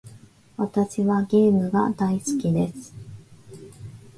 [0.57, 2.95] 私はゲームが大好きです。